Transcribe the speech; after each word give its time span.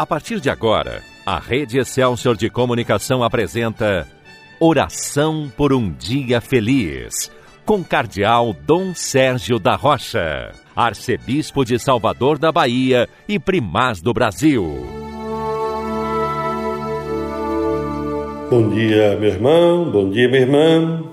A 0.00 0.06
partir 0.06 0.40
de 0.40 0.48
agora, 0.48 1.02
a 1.26 1.38
Rede 1.38 1.78
Excelsior 1.78 2.34
de 2.34 2.48
Comunicação 2.48 3.22
apresenta 3.22 4.08
Oração 4.58 5.52
por 5.54 5.74
um 5.74 5.92
Dia 5.92 6.40
Feliz, 6.40 7.30
com 7.66 7.84
Cardeal 7.84 8.54
Dom 8.54 8.94
Sérgio 8.94 9.58
da 9.58 9.76
Rocha, 9.76 10.52
Arcebispo 10.74 11.66
de 11.66 11.78
Salvador 11.78 12.38
da 12.38 12.50
Bahia 12.50 13.06
e 13.28 13.38
Primaz 13.38 14.00
do 14.00 14.14
Brasil. 14.14 14.86
Bom 18.48 18.70
dia, 18.70 19.18
meu 19.20 19.28
irmão, 19.28 19.90
bom 19.90 20.08
dia, 20.08 20.28
minha 20.30 20.40
irmã. 20.40 21.04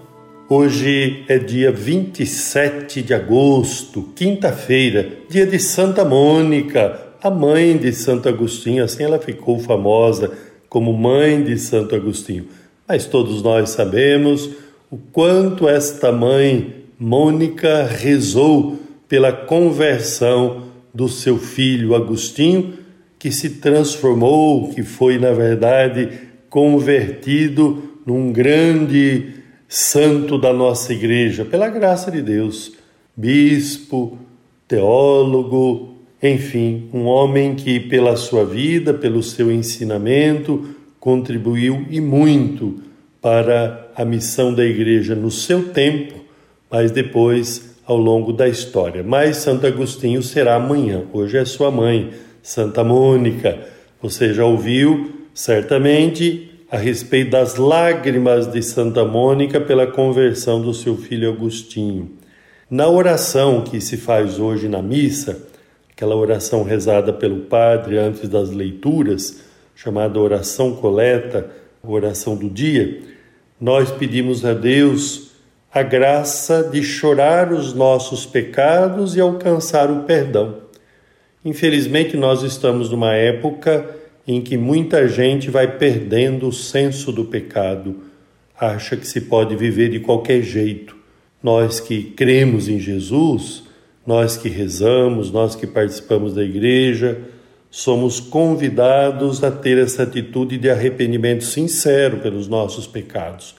Hoje 0.47 1.25
é 1.27 1.37
dia 1.37 1.73
27 1.73 3.01
de 3.01 3.13
agosto, 3.13 4.13
quinta-feira, 4.15 5.09
dia 5.29 5.45
de 5.45 5.59
Santa 5.59 6.05
Mônica, 6.05 7.06
a 7.21 7.29
mãe 7.29 7.77
de 7.77 7.91
Santo 7.91 8.29
Agostinho, 8.29 8.83
assim 8.83 9.03
ela 9.03 9.19
ficou 9.19 9.59
famosa 9.59 10.31
como 10.69 10.93
mãe 10.93 11.43
de 11.43 11.57
Santo 11.57 11.95
Agostinho. 11.95 12.47
Mas 12.87 13.05
todos 13.05 13.41
nós 13.41 13.71
sabemos 13.71 14.49
o 14.89 14.97
quanto 14.97 15.67
esta 15.67 16.11
mãe, 16.11 16.85
Mônica, 16.99 17.83
rezou 17.83 18.79
pela 19.07 19.31
conversão 19.31 20.63
do 20.93 21.07
seu 21.07 21.37
filho 21.37 21.93
Agostinho, 21.93 22.73
que 23.19 23.31
se 23.31 23.51
transformou, 23.51 24.69
que 24.69 24.83
foi, 24.83 25.17
na 25.17 25.31
verdade, 25.31 26.09
convertido 26.49 27.83
num 28.05 28.31
grande 28.31 29.33
santo 29.67 30.37
da 30.37 30.53
nossa 30.53 30.93
igreja, 30.93 31.43
pela 31.43 31.67
graça 31.67 32.09
de 32.09 32.21
Deus, 32.21 32.71
bispo, 33.15 34.17
teólogo, 34.67 35.96
enfim, 36.21 36.89
um 36.93 37.05
homem 37.05 37.55
que, 37.55 37.79
pela 37.79 38.15
sua 38.15 38.43
vida, 38.43 38.93
pelo 38.93 39.21
seu 39.21 39.51
ensinamento, 39.51 40.75
contribuiu 40.99 41.85
e 41.89 42.01
muito 42.01 42.79
para 43.21 43.91
a 43.95 44.03
missão 44.03 44.53
da 44.53 44.65
igreja 44.65 45.15
no 45.15 45.29
seu 45.29 45.69
tempo, 45.69 46.15
mas 46.69 46.91
depois 46.91 47.77
ao 47.85 47.97
longo 47.97 48.33
da 48.33 48.47
história. 48.47 49.03
Mas 49.03 49.37
Santo 49.37 49.65
Agostinho 49.65 50.21
será 50.21 50.55
amanhã, 50.55 51.03
hoje 51.13 51.37
é 51.37 51.45
sua 51.45 51.71
mãe, 51.71 52.11
Santa 52.41 52.83
Mônica. 52.83 53.59
Você 54.01 54.33
já 54.33 54.45
ouviu, 54.45 55.23
certamente, 55.33 56.49
a 56.69 56.77
respeito 56.77 57.31
das 57.31 57.55
lágrimas 57.55 58.47
de 58.47 58.61
Santa 58.61 59.05
Mônica 59.05 59.61
pela 59.61 59.87
conversão 59.87 60.61
do 60.61 60.73
seu 60.73 60.97
filho 60.97 61.29
Agostinho. 61.29 62.11
Na 62.69 62.89
oração 62.89 63.61
que 63.61 63.79
se 63.79 63.95
faz 63.95 64.39
hoje 64.39 64.67
na 64.67 64.81
missa, 64.81 65.47
aquela 65.97 66.15
oração 66.15 66.61
rezada 66.61 67.11
pelo 67.11 67.45
padre 67.45 67.97
antes 67.97 68.29
das 68.29 68.51
leituras, 68.51 69.39
chamada 69.73 70.19
oração 70.19 70.75
coleta, 70.75 71.49
oração 71.81 72.35
do 72.35 72.47
dia, 72.47 73.01
nós 73.59 73.89
pedimos 73.89 74.45
a 74.45 74.53
Deus 74.53 75.31
a 75.73 75.81
graça 75.81 76.69
de 76.71 76.83
chorar 76.83 77.51
os 77.51 77.73
nossos 77.73 78.27
pecados 78.27 79.15
e 79.15 79.19
alcançar 79.19 79.89
o 79.89 80.03
perdão. 80.03 80.57
Infelizmente, 81.43 82.15
nós 82.15 82.43
estamos 82.43 82.91
numa 82.91 83.15
época 83.15 83.89
em 84.27 84.39
que 84.39 84.55
muita 84.55 85.07
gente 85.07 85.49
vai 85.49 85.79
perdendo 85.79 86.47
o 86.47 86.53
senso 86.53 87.11
do 87.11 87.25
pecado, 87.25 88.03
acha 88.59 88.95
que 88.95 89.07
se 89.07 89.21
pode 89.21 89.55
viver 89.55 89.89
de 89.89 89.99
qualquer 89.99 90.43
jeito. 90.43 90.95
Nós 91.41 91.79
que 91.79 92.03
cremos 92.03 92.69
em 92.69 92.77
Jesus, 92.77 93.66
nós 94.07 94.37
que 94.37 94.47
rezamos, 94.47 95.29
nós 95.31 95.53
que 95.53 95.67
participamos 95.67 96.33
da 96.33 96.41
igreja, 96.41 97.19
somos 97.69 98.21
convidados 98.21 99.43
a 99.43 99.51
ter 99.51 99.77
essa 99.77 100.03
atitude 100.03 100.57
de 100.57 100.69
arrependimento 100.69 101.43
sincero 101.43 102.19
pelos 102.19 102.47
nossos 102.47 102.87
pecados. 102.87 103.53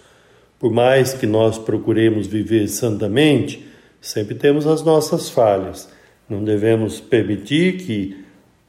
Por 0.58 0.72
mais 0.72 1.12
que 1.12 1.26
nós 1.26 1.58
procuremos 1.58 2.26
viver 2.26 2.66
santamente, 2.66 3.62
sempre 4.00 4.34
temos 4.34 4.66
as 4.66 4.82
nossas 4.82 5.28
falhas. 5.28 5.90
Não 6.26 6.42
devemos 6.42 6.98
permitir 6.98 7.76
que 7.76 8.24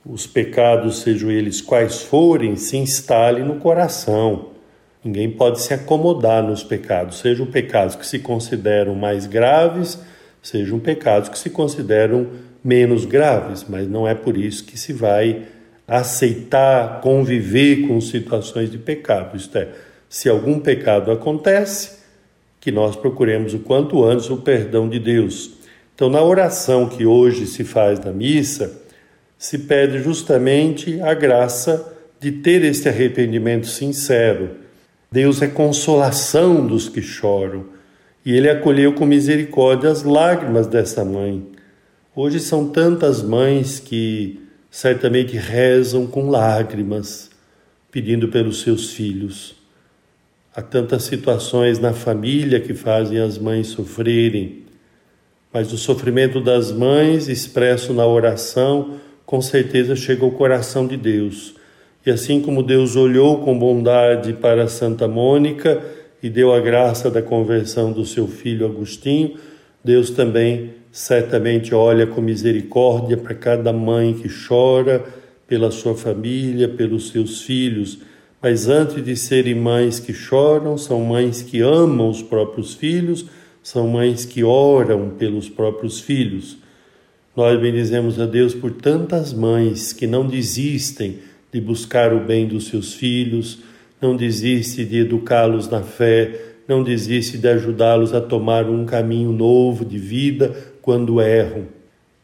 os 0.06 0.28
pecados, 0.28 1.00
sejam 1.00 1.32
eles 1.32 1.62
quais 1.62 2.02
forem, 2.02 2.58
se 2.58 2.76
instalem 2.76 3.46
no 3.46 3.56
coração. 3.56 4.50
Ninguém 5.02 5.32
pode 5.32 5.62
se 5.62 5.74
acomodar 5.74 6.44
nos 6.44 6.62
pecados, 6.62 7.20
sejam 7.20 7.46
pecados 7.46 7.96
que 7.96 8.06
se 8.06 8.20
consideram 8.20 8.96
mais 8.96 9.26
graves 9.26 9.98
sejam 10.42 10.80
pecados 10.80 11.30
que 11.30 11.38
se 11.38 11.50
consideram 11.50 12.28
menos 12.64 13.06
graves, 13.06 13.66
mas 13.68 13.88
não 13.88 14.08
é 14.08 14.14
por 14.14 14.38
isso 14.38 14.66
que 14.66 14.78
se 14.78 14.94
vai 14.94 15.44
aceitar 15.88 17.02
conviver 17.02 17.88
com 17.88 18.00
situações 18.00 18.70
de 18.70 18.78
pecado. 18.78 19.36
Isto 19.36 19.58
é, 19.58 19.70
se 20.08 20.30
algum 20.30 20.60
pecado 20.60 21.12
acontece, 21.12 22.00
que 22.60 22.72
nós 22.72 22.96
procuremos 22.96 23.54
o 23.54 23.60
quanto 23.60 24.04
antes 24.04 24.30
o 24.30 24.38
perdão 24.38 24.90
de 24.90 25.00
Deus. 25.00 25.52
Então, 25.96 26.10
na 26.10 26.22
oração 26.22 26.88
que 26.88 27.06
hoje 27.06 27.48
se 27.48 27.64
faz 27.64 28.00
na 28.00 28.12
missa, 28.12 28.82
se 29.38 29.58
pede 29.58 30.00
justamente 30.00 31.00
a 31.02 31.14
graça 31.14 31.94
de 32.20 32.32
ter 32.32 32.64
este 32.64 32.90
arrependimento 32.90 33.68
sincero. 33.68 34.52
Deus 35.12 35.42
é 35.42 35.48
consolação 35.48 36.68
dos 36.68 36.90
que 36.90 37.02
choram 37.02 37.79
e 38.26 38.34
ele 38.34 38.50
acolheu 38.50 38.94
com 38.94 39.06
misericórdia 39.06 39.90
as 39.90 40.04
lágrimas 40.04 40.68
dessa 40.68 41.06
mãe. 41.06 41.46
Hoje 42.16 42.40
são 42.40 42.68
tantas 42.68 43.22
mães 43.22 43.80
que 43.80 44.40
certamente 44.70 45.36
rezam 45.36 46.06
com 46.06 46.30
lágrimas, 46.30 47.30
pedindo 47.92 48.28
pelos 48.28 48.62
seus 48.62 48.92
filhos. 48.92 49.56
Há 50.56 50.62
tantas 50.62 51.04
situações 51.04 51.80
na 51.80 51.94
família 51.94 52.60
que 52.60 52.74
fazem 52.74 53.20
as 53.20 53.38
mães 53.38 53.68
sofrerem, 53.68 54.64
mas 55.52 55.72
o 55.72 55.78
sofrimento 55.78 56.42
das 56.42 56.72
mães, 56.72 57.28
expresso 57.28 57.94
na 57.94 58.06
oração, 58.06 59.00
com 59.26 59.42
certeza 59.42 59.96
chega 59.96 60.24
ao 60.24 60.32
coração 60.32 60.86
de 60.86 60.98
Deus. 60.98 61.56
E 62.06 62.12
assim 62.12 62.42
como 62.42 62.64
Deus 62.64 62.96
olhou 62.96 63.44
com 63.44 63.58
bondade 63.58 64.34
para 64.34 64.68
Santa 64.68 65.08
Mônica, 65.08 65.82
e 66.22 66.30
deu 66.30 66.54
a 66.54 66.60
graça 66.60 67.10
da 67.10 67.22
conversão 67.22 67.92
do 67.92 68.06
seu 68.06 68.28
filho 68.28 68.66
Agostinho, 68.66 69.36
Deus 69.84 70.10
também 70.10 70.74
certamente 70.92 71.74
olha 71.74 72.06
com 72.06 72.22
misericórdia 72.22 73.16
para 73.16 73.36
cada 73.36 73.72
mãe 73.72 74.14
que 74.14 74.28
chora 74.30 75.06
pela 75.48 75.72
sua 75.72 75.96
família, 75.96 76.68
pelos 76.68 77.10
seus 77.10 77.42
filhos. 77.42 78.00
Mas 78.42 78.68
antes 78.68 79.04
de 79.04 79.16
serem 79.16 79.56
mães 79.56 80.00
que 80.00 80.14
choram, 80.14 80.78
são 80.78 81.02
mães 81.02 81.42
que 81.42 81.62
amam 81.62 82.10
os 82.10 82.22
próprios 82.22 82.74
filhos, 82.74 83.26
são 83.62 83.88
mães 83.88 84.26
que 84.26 84.44
oram 84.44 85.10
pelos 85.10 85.50
próprios 85.50 86.00
filhos. 86.00 86.58
Nós 87.36 87.60
bendizemos 87.60 88.20
a 88.20 88.26
Deus 88.26 88.54
por 88.54 88.72
tantas 88.72 89.34
mães 89.34 89.94
que 89.94 90.08
não 90.08 90.28
desistem 90.28 91.20
de 91.52 91.60
buscar 91.60 92.14
o 92.14 92.20
bem 92.20 92.48
dos 92.48 92.68
seus 92.68 92.94
filhos, 92.94 93.60
não 94.02 94.16
desiste 94.16 94.86
de 94.86 95.00
educá-los 95.00 95.68
na 95.70 95.82
fé, 95.82 96.50
não 96.68 96.84
desiste 96.84 97.38
de 97.38 97.48
ajudá-los 97.48 98.14
a 98.14 98.22
tomar 98.22 98.70
um 98.70 98.86
caminho 98.86 99.32
novo 99.32 99.84
de 99.84 99.98
vida 99.98 100.56
quando 100.82 101.20
erram. 101.20 101.66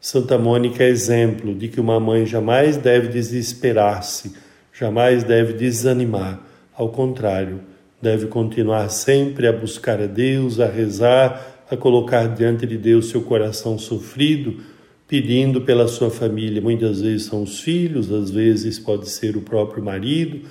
Santa 0.00 0.38
Mônica 0.38 0.84
é 0.84 0.88
exemplo 0.88 1.54
de 1.54 1.68
que 1.68 1.80
uma 1.80 1.98
mãe 1.98 2.24
jamais 2.24 2.76
deve 2.76 3.08
desesperar-se, 3.08 4.34
jamais 4.72 5.24
deve 5.24 5.52
desanimar. 5.52 6.40
Ao 6.76 6.88
contrário, 6.88 7.60
deve 8.00 8.26
continuar 8.26 8.88
sempre 8.88 9.46
a 9.48 9.52
buscar 9.52 10.00
a 10.00 10.06
Deus, 10.06 10.60
a 10.60 10.66
rezar, 10.66 11.64
a 11.68 11.76
colocar 11.76 12.28
diante 12.28 12.66
de 12.66 12.78
Deus 12.78 13.08
seu 13.08 13.22
coração 13.22 13.78
sofrido, 13.78 14.60
pedindo 15.08 15.62
pela 15.62 15.88
sua 15.88 16.10
família. 16.10 16.62
Muitas 16.62 17.00
vezes 17.00 17.26
são 17.26 17.42
os 17.42 17.60
filhos, 17.60 18.12
às 18.12 18.30
vezes 18.30 18.78
pode 18.78 19.08
ser 19.08 19.36
o 19.36 19.40
próprio 19.40 19.82
marido 19.82 20.42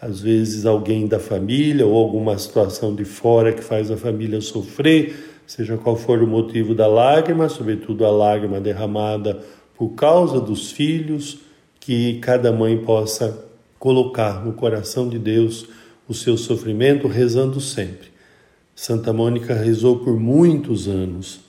às 0.00 0.20
vezes 0.20 0.64
alguém 0.64 1.06
da 1.06 1.18
família 1.18 1.86
ou 1.86 1.96
alguma 1.96 2.38
situação 2.38 2.94
de 2.94 3.04
fora 3.04 3.52
que 3.52 3.62
faz 3.62 3.90
a 3.90 3.96
família 3.96 4.40
sofrer, 4.40 5.40
seja 5.46 5.76
qual 5.76 5.96
for 5.96 6.22
o 6.22 6.26
motivo 6.26 6.74
da 6.74 6.86
lágrima, 6.86 7.48
sobretudo 7.48 8.04
a 8.04 8.10
lágrima 8.10 8.60
derramada 8.60 9.42
por 9.76 9.90
causa 9.90 10.40
dos 10.40 10.70
filhos, 10.70 11.38
que 11.80 12.18
cada 12.20 12.52
mãe 12.52 12.76
possa 12.78 13.44
colocar 13.78 14.44
no 14.44 14.52
coração 14.52 15.08
de 15.08 15.18
Deus 15.18 15.66
o 16.08 16.14
seu 16.14 16.36
sofrimento, 16.36 17.08
rezando 17.08 17.60
sempre. 17.60 18.08
Santa 18.74 19.12
Mônica 19.12 19.54
rezou 19.54 19.98
por 19.98 20.18
muitos 20.18 20.86
anos. 20.86 21.40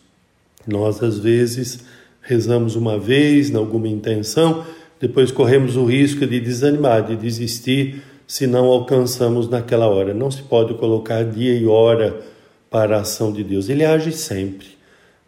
Nós, 0.67 1.01
às 1.03 1.19
vezes, 1.19 1.79
rezamos 2.21 2.75
uma 2.75 2.97
vez, 2.97 3.49
em 3.49 3.55
alguma 3.55 3.87
intenção, 3.87 4.65
depois 4.99 5.31
corremos 5.31 5.75
o 5.75 5.85
risco 5.85 6.25
de 6.25 6.39
desanimar, 6.39 7.05
de 7.05 7.15
desistir 7.15 8.01
se 8.29 8.45
não 8.45 8.65
alcançamos 8.65 9.49
naquela 9.49 9.87
hora. 9.87 10.13
Não 10.13 10.29
se 10.29 10.43
pode 10.43 10.75
colocar 10.75 11.25
dia 11.25 11.55
e 11.55 11.65
hora 11.65 12.21
para 12.69 12.97
a 12.97 13.01
ação 13.01 13.33
de 13.33 13.43
Deus. 13.43 13.69
Ele 13.69 13.83
age 13.83 14.11
sempre, 14.11 14.67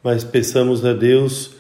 mas 0.04 0.24
peçamos 0.24 0.86
a 0.86 0.94
Deus 0.94 1.56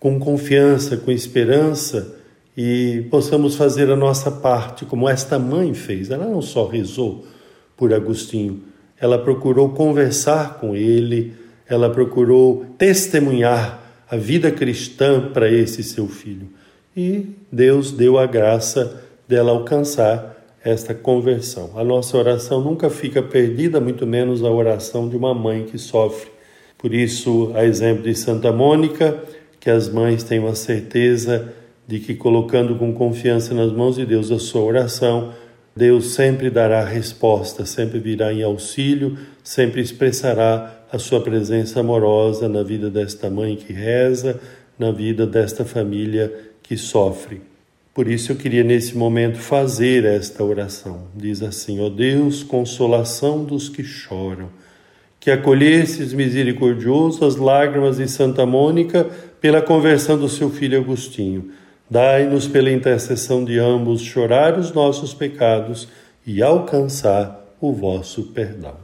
com 0.00 0.18
confiança, 0.18 0.96
com 0.96 1.12
esperança 1.12 2.16
e 2.56 3.06
possamos 3.08 3.54
fazer 3.54 3.88
a 3.88 3.94
nossa 3.94 4.32
parte, 4.32 4.84
como 4.84 5.08
esta 5.08 5.38
mãe 5.38 5.72
fez. 5.74 6.10
Ela 6.10 6.26
não 6.26 6.42
só 6.42 6.66
rezou 6.66 7.24
por 7.76 7.94
Agostinho, 7.94 8.64
ela 9.00 9.16
procurou 9.16 9.68
conversar 9.68 10.58
com 10.58 10.74
ele, 10.74 11.34
ela 11.68 11.88
procurou 11.88 12.66
testemunhar 12.76 13.80
a 14.10 14.16
vida 14.16 14.50
cristã 14.50 15.30
para 15.32 15.48
esse 15.48 15.84
seu 15.84 16.08
filho. 16.08 16.48
E 16.96 17.26
Deus 17.50 17.92
deu 17.92 18.18
a 18.18 18.26
graça 18.26 19.00
dela 19.28 19.52
alcançar 19.52 20.34
esta 20.64 20.94
conversão. 20.94 21.72
A 21.76 21.84
nossa 21.84 22.16
oração 22.16 22.60
nunca 22.60 22.88
fica 22.88 23.22
perdida, 23.22 23.80
muito 23.80 24.06
menos 24.06 24.42
a 24.42 24.50
oração 24.50 25.08
de 25.08 25.16
uma 25.16 25.34
mãe 25.34 25.64
que 25.64 25.76
sofre. 25.76 26.30
Por 26.78 26.94
isso, 26.94 27.52
a 27.54 27.64
exemplo 27.64 28.02
de 28.04 28.14
Santa 28.14 28.50
Mônica, 28.50 29.22
que 29.60 29.68
as 29.68 29.88
mães 29.88 30.24
tenham 30.24 30.46
a 30.46 30.54
certeza 30.54 31.52
de 31.86 32.00
que 32.00 32.14
colocando 32.14 32.76
com 32.76 32.94
confiança 32.94 33.52
nas 33.54 33.70
mãos 33.72 33.96
de 33.96 34.06
Deus 34.06 34.30
a 34.30 34.38
sua 34.38 34.62
oração, 34.62 35.34
Deus 35.76 36.14
sempre 36.14 36.48
dará 36.48 36.82
resposta, 36.84 37.66
sempre 37.66 37.98
virá 37.98 38.32
em 38.32 38.42
auxílio, 38.42 39.18
sempre 39.42 39.82
expressará 39.82 40.84
a 40.90 40.98
sua 40.98 41.20
presença 41.20 41.80
amorosa 41.80 42.48
na 42.48 42.62
vida 42.62 42.88
desta 42.88 43.28
mãe 43.28 43.56
que 43.56 43.72
reza, 43.72 44.40
na 44.78 44.90
vida 44.90 45.26
desta 45.26 45.64
família 45.64 46.32
que 46.62 46.76
sofre. 46.76 47.53
Por 47.94 48.08
isso 48.08 48.32
eu 48.32 48.36
queria 48.36 48.64
nesse 48.64 48.96
momento 48.96 49.38
fazer 49.38 50.04
esta 50.04 50.42
oração. 50.42 51.06
Diz 51.14 51.42
assim: 51.42 51.80
Ó 51.80 51.88
Deus, 51.88 52.42
consolação 52.42 53.44
dos 53.44 53.68
que 53.68 53.84
choram, 53.84 54.50
que 55.20 55.30
acolhesses 55.30 56.12
misericordioso 56.12 57.24
as 57.24 57.36
lágrimas 57.36 57.98
de 57.98 58.08
Santa 58.08 58.44
Mônica 58.44 59.08
pela 59.40 59.62
conversão 59.62 60.18
do 60.18 60.28
seu 60.28 60.50
filho 60.50 60.80
Agostinho 60.80 61.52
Dai-nos, 61.88 62.48
pela 62.48 62.70
intercessão 62.70 63.44
de 63.44 63.58
ambos, 63.58 64.00
chorar 64.00 64.58
os 64.58 64.72
nossos 64.72 65.12
pecados 65.12 65.86
e 66.26 66.42
alcançar 66.42 67.54
o 67.60 67.72
vosso 67.72 68.24
perdão. 68.32 68.76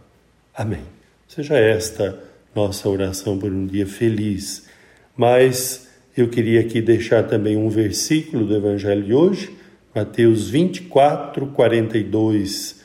Amém. 0.54 0.84
Seja 1.26 1.56
esta 1.56 2.18
nossa 2.54 2.88
oração 2.88 3.38
por 3.38 3.50
um 3.50 3.66
dia 3.66 3.86
feliz. 3.86 4.68
Mas 5.16 5.88
eu 6.16 6.28
queria 6.28 6.60
aqui 6.60 6.80
deixar 6.80 7.22
também 7.24 7.56
um 7.56 7.68
versículo 7.68 8.44
do 8.44 8.56
Evangelho 8.56 9.04
de 9.04 9.14
hoje, 9.14 9.50
Mateus 9.94 10.48
24, 10.48 11.46
42. 11.48 12.80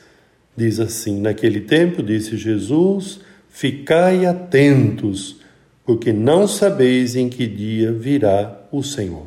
Diz 0.56 0.80
assim: 0.80 1.20
Naquele 1.20 1.60
tempo, 1.60 2.02
disse 2.02 2.36
Jesus, 2.36 3.20
ficai 3.48 4.26
atentos, 4.26 5.40
porque 5.84 6.12
não 6.12 6.46
sabeis 6.46 7.16
em 7.16 7.28
que 7.28 7.46
dia 7.46 7.92
virá 7.92 8.64
o 8.70 8.82
Senhor. 8.82 9.26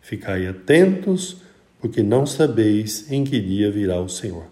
Ficai 0.00 0.46
atentos, 0.46 1.36
porque 1.80 2.02
não 2.02 2.26
sabeis 2.26 3.10
em 3.10 3.24
que 3.24 3.40
dia 3.40 3.70
virá 3.70 4.00
o 4.00 4.08
Senhor. 4.08 4.46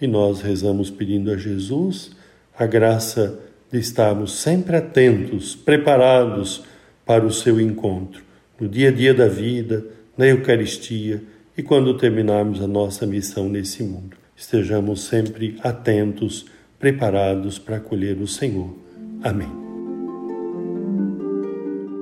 E 0.00 0.06
nós 0.06 0.40
rezamos 0.40 0.90
pedindo 0.90 1.30
a 1.30 1.36
Jesus 1.36 2.10
a 2.58 2.66
graça 2.66 3.38
de 3.70 3.78
estarmos 3.78 4.34
sempre 4.34 4.76
atentos, 4.76 5.54
preparados 5.54 6.64
para 7.12 7.26
o 7.26 7.30
seu 7.30 7.60
encontro, 7.60 8.22
no 8.58 8.66
dia 8.66 8.88
a 8.88 8.90
dia 8.90 9.12
da 9.12 9.28
vida, 9.28 9.84
na 10.16 10.26
Eucaristia 10.26 11.22
e 11.54 11.62
quando 11.62 11.94
terminarmos 11.98 12.62
a 12.62 12.66
nossa 12.66 13.06
missão 13.06 13.50
nesse 13.50 13.82
mundo. 13.82 14.16
Estejamos 14.34 15.02
sempre 15.02 15.58
atentos, 15.62 16.46
preparados 16.78 17.58
para 17.58 17.76
acolher 17.76 18.16
o 18.16 18.26
Senhor. 18.26 18.74
Amém. 19.22 19.50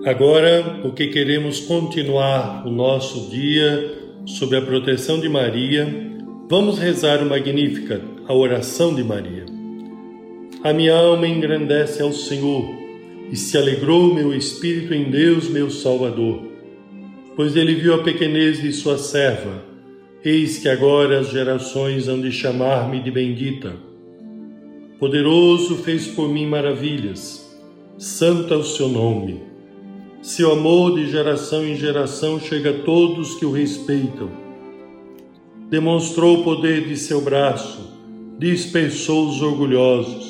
Agora, 0.06 0.78
porque 0.80 1.08
queremos 1.08 1.58
continuar 1.58 2.64
o 2.64 2.70
nosso 2.70 3.30
dia 3.30 3.92
sob 4.24 4.56
a 4.56 4.62
proteção 4.62 5.18
de 5.18 5.28
Maria, 5.28 5.88
vamos 6.48 6.78
rezar 6.78 7.20
o 7.20 7.28
Magnífica, 7.28 8.00
a 8.28 8.32
oração 8.32 8.94
de 8.94 9.02
Maria. 9.02 9.44
A 10.62 10.72
minha 10.72 10.94
alma 10.94 11.26
engrandece 11.26 12.00
ao 12.00 12.12
Senhor 12.12 12.79
e 13.30 13.36
se 13.36 13.56
alegrou 13.56 14.12
meu 14.12 14.34
espírito 14.34 14.92
em 14.92 15.10
Deus, 15.10 15.48
meu 15.48 15.70
Salvador, 15.70 16.42
pois 17.36 17.54
ele 17.54 17.74
viu 17.74 17.94
a 17.94 18.02
pequenez 18.02 18.60
de 18.60 18.72
sua 18.72 18.98
serva. 18.98 19.64
Eis 20.24 20.58
que 20.58 20.68
agora 20.68 21.20
as 21.20 21.30
gerações 21.30 22.08
hão 22.08 22.20
de 22.20 22.30
chamar-me 22.30 23.00
de 23.00 23.10
bendita. 23.10 23.74
Poderoso 24.98 25.76
fez 25.76 26.08
por 26.08 26.28
mim 26.28 26.46
maravilhas, 26.46 27.48
santo 27.96 28.52
é 28.52 28.56
o 28.56 28.64
seu 28.64 28.88
nome. 28.88 29.40
Seu 30.20 30.52
amor 30.52 30.96
de 30.96 31.10
geração 31.10 31.64
em 31.64 31.74
geração 31.76 32.38
chega 32.38 32.70
a 32.70 32.82
todos 32.82 33.36
que 33.36 33.46
o 33.46 33.50
respeitam. 33.50 34.30
Demonstrou 35.70 36.40
o 36.40 36.44
poder 36.44 36.86
de 36.86 36.96
seu 36.98 37.22
braço, 37.22 37.90
dispersou 38.38 39.28
os 39.28 39.40
orgulhosos, 39.40 40.29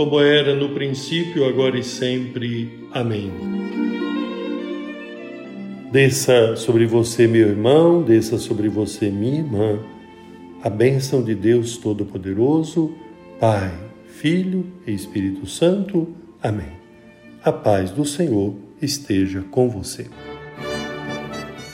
como 0.00 0.18
era 0.18 0.54
no 0.54 0.70
princípio, 0.70 1.44
agora 1.44 1.78
e 1.78 1.84
sempre. 1.84 2.86
Amém. 2.90 3.30
Desça 5.92 6.56
sobre 6.56 6.86
você, 6.86 7.26
meu 7.26 7.48
irmão, 7.48 8.02
desça 8.02 8.38
sobre 8.38 8.70
você, 8.70 9.10
minha 9.10 9.40
irmã, 9.40 9.78
a 10.62 10.70
bênção 10.70 11.22
de 11.22 11.34
Deus 11.34 11.76
Todo-Poderoso, 11.76 12.94
Pai, 13.38 13.74
Filho 14.06 14.64
e 14.86 14.92
Espírito 14.94 15.46
Santo. 15.46 16.08
Amém. 16.42 16.72
A 17.44 17.52
paz 17.52 17.90
do 17.90 18.06
Senhor 18.06 18.54
esteja 18.80 19.44
com 19.50 19.68
você. 19.68 20.06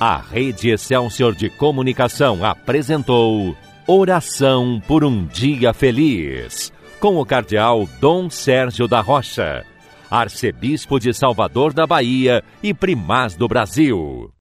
A 0.00 0.17
Rede 0.19 0.70
Excelsior 0.70 1.32
de 1.32 1.49
Comunicação 1.49 2.44
apresentou 2.44 3.56
Oração 3.87 4.82
por 4.84 5.05
um 5.05 5.26
Dia 5.26 5.73
Feliz, 5.73 6.73
com 7.00 7.17
o 7.17 7.25
Cardeal 7.25 7.88
Dom 8.00 8.31
Sérgio 8.31 8.88
da 8.88 9.00
Rocha, 9.00 9.65
Arcebispo 10.11 10.99
de 10.99 11.12
Salvador 11.12 11.73
da 11.73 11.87
Bahia 11.87 12.43
e 12.62 12.73
Primaz 12.73 13.35
do 13.35 13.49
Brasil. 13.49 14.36